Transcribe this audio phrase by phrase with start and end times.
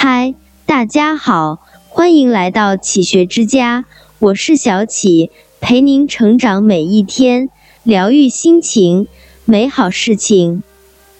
[0.00, 3.84] 嗨，大家好，欢迎来到启学之家，
[4.20, 7.50] 我是小启，陪您成长每一天，
[7.82, 9.08] 疗愈心情，
[9.44, 10.62] 美好事情。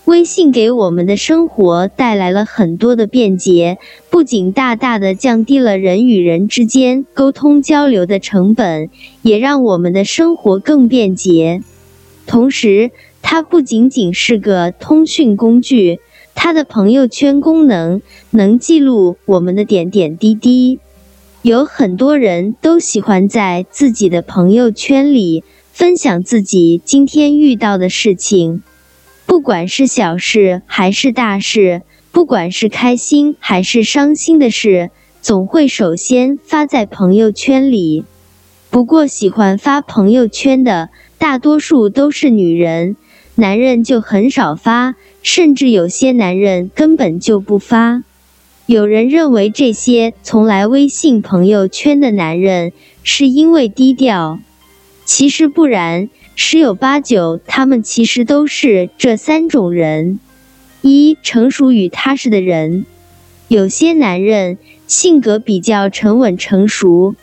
[0.04, 3.78] 微信给我们的生活带来了很多的便捷，
[4.10, 8.90] 不仅大大的降低了人与人之间沟通交流的成本，
[9.22, 11.64] 也让我们的生活更便捷。
[12.28, 12.92] 同时，
[13.22, 15.98] 它不仅仅是个通讯工具。
[16.40, 20.78] 它的朋友圈功能能记录我们的点点滴滴，
[21.42, 25.42] 有很多人都喜欢在自己的朋友圈里
[25.72, 28.62] 分享自己今天遇到的事情，
[29.26, 38.04] 不管是小事还是大事，不管是开心还是伤心的事，总会首先发在朋友圈里。
[38.70, 42.94] 不过，喜欢发朋友圈的大多数都是女人。
[43.40, 48.02] 男人就很少发，甚至有些男人根本就不发。
[48.66, 52.72] 有人认为这些从来微信朋友圈的男人
[53.04, 54.40] 是因为低调，
[55.04, 60.18] 其实不然，十有八九他们其实都是这三种人：
[60.82, 62.86] 一、成熟与踏实的人。
[63.46, 67.14] 有些男人性格比较沉稳成熟，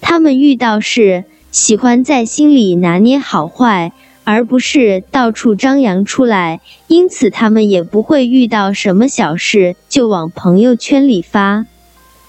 [0.00, 3.92] 他们遇到事喜欢在心里拿捏好坏。
[4.24, 11.66] 而不是到处张扬出来，因此他们也不会遇到什么小事就往朋友圈里发。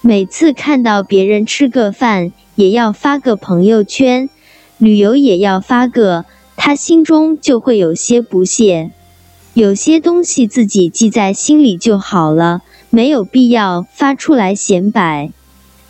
[0.00, 4.28] 每次看到别人吃个饭，也要发个朋友圈；
[4.78, 6.24] 旅游也要发个，
[6.56, 8.90] 他心中就会有些不屑。
[9.54, 15.30] 有些东西自己记在心里就好了，没有必要发出来显摆。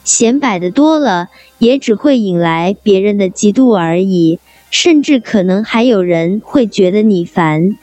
[0.05, 4.41] 显摆的多了，也只会引来别人的嫉妒而已。
[4.73, 7.77] 甚至可能还有人会觉得你烦。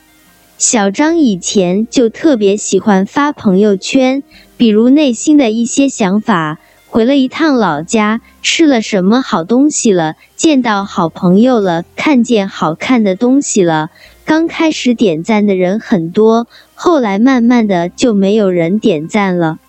[0.57, 4.23] 小张以前就特别喜欢发朋友圈，
[4.57, 13.91] 比如内心的一些想法，回了一趟老家，吃了什么好东西了，见到好朋友了，看见好看的东西了。
[14.25, 19.59] 刚开始点赞的人很多，后来慢慢的就没有人点赞了。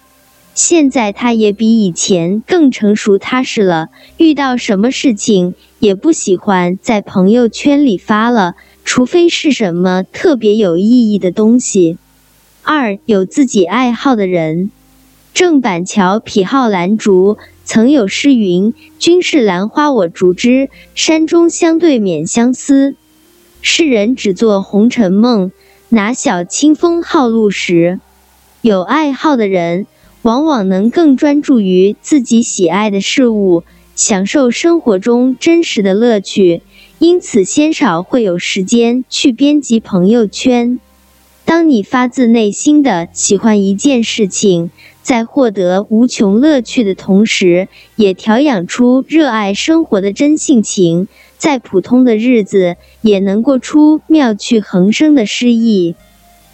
[0.55, 3.89] 现在他也比以前更成熟踏实了，
[4.19, 11.97] 遇到什么事情也不喜欢在朋友圈里发了，除非是什么特别有意义的东西。
[12.63, 14.71] 二有自己爱好的人，
[15.33, 22.97] 郑板桥癖好兰竹，曾有诗云：“君是兰花我竹枝，山中相对免相思。”
[23.63, 25.53] 世人只做红尘梦，
[25.89, 28.01] 哪晓清风好路时。
[28.61, 29.87] 有爱好的人。
[30.23, 33.65] 往往能更专注于自己喜爱的事物，
[33.97, 36.61] 享受生活中真实的乐趣，
[36.99, 40.79] 因此鲜少会有时间去编辑朋友圈。
[41.47, 44.71] 当你发自内心的喜欢一件事情，
[45.03, 51.09] 在获得无穷乐趣的同时，也调养出热爱生活的真性情，
[51.39, 55.97] 在普通的日子也能过出妙趣横生的诗意。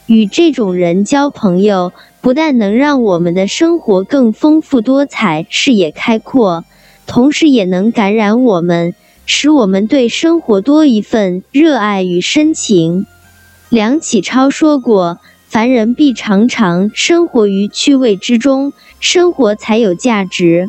[0.07, 1.93] 与这种人交朋友。
[2.23, 6.65] 不但能让我们的生活更丰富多彩、视野开阔，
[7.07, 8.97] 同时也能感染我们，
[9.27, 13.07] 使我们对生活多一份热爱与深情。
[13.69, 20.69] 梁启超说过：“凡人必常常生活于趣味之中，生活才有价值。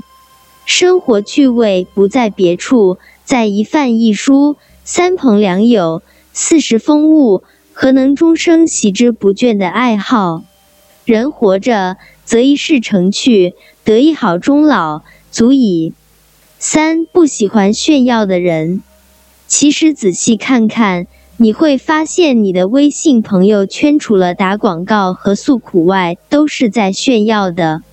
[0.67, 7.41] 生活趣味不在别处，在一饭一书、三朋两友、四时风物，
[7.79, 10.43] 何能终生习之不倦的爱好？”
[11.05, 15.93] 人活着，则一事成趣，得一好终老，足矣。
[16.57, 18.81] 三不喜欢炫耀的人，
[19.45, 21.05] 其实仔细看看，
[21.37, 27.83] 你会发现你的微信朋友圈除了打广告和诉苦外，都是在炫耀的。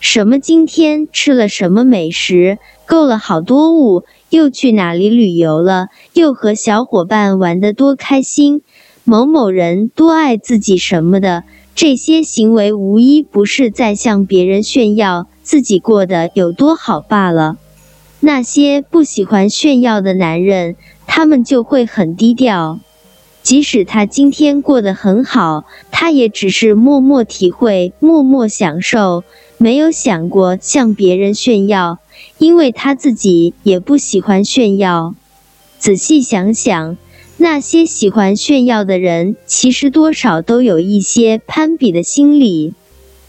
[0.00, 2.56] 什么今天吃了什么美食，
[2.86, 8.62] 购了好多物，又去哪里旅游了，又和小伙伴玩得多开心，
[9.08, 11.44] 某某人多爱自己什么的。
[11.74, 17.56] 这些行为无一不是在向别人炫耀自己过得有多好罢了。
[18.20, 22.80] 那些不喜欢炫耀的男人，他们就会很低调。
[23.42, 29.24] 即使他今天过得很好，他也只是默默体会、默默享受，
[29.56, 31.98] 没有想过向别人炫耀，
[32.36, 35.14] 因为他自己也不喜欢炫耀。
[35.78, 36.98] 仔细想想。
[37.40, 42.74] 那些喜欢炫耀的人，其实多少都有一些攀比的心理。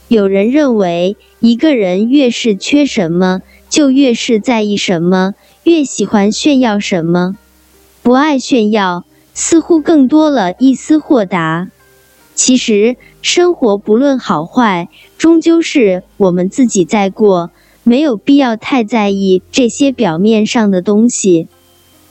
[0.07, 7.37] 有人认为，一个人越是缺什么，就越是在意什么，越喜欢炫耀什么。
[8.01, 11.69] 不爱炫耀，似乎更多了一丝豁达。
[12.33, 14.89] 其实，生活不论好坏，
[15.19, 17.51] 终究是我们自己在过，
[17.83, 21.47] 没有必要太在意这些表面上的东西。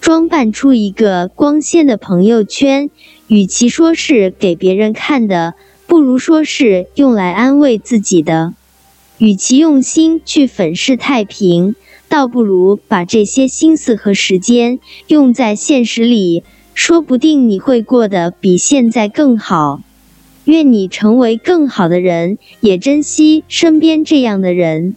[0.09, 2.89] 装扮出一个光鲜的朋友圈，
[3.27, 5.53] 与其说是给别人看的，
[5.87, 8.55] 不如说是用来安慰自己的。
[9.19, 11.75] 与其用心去粉饰太平，
[12.09, 14.79] 倒不如把这些心思和时间
[15.09, 19.83] 用在现实里，说不定你会过得比现在更好。
[20.45, 24.97] 愿你成为更好的人，也珍惜身边这样的人。